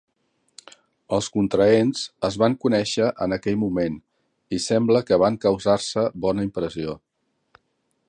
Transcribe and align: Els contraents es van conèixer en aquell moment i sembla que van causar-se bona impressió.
Els 1.17 1.27
contraents 1.35 2.01
es 2.31 2.39
van 2.45 2.57
conèixer 2.65 3.11
en 3.27 3.37
aquell 3.39 3.61
moment 3.67 4.01
i 4.59 4.63
sembla 4.71 5.05
que 5.11 5.23
van 5.27 5.41
causar-se 5.49 6.11
bona 6.27 6.51
impressió. 6.51 7.01